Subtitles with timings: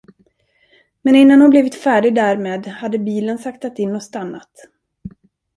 [1.01, 4.51] Men innan hon blivit färdig därmed, hade bilen saktat in och stannat.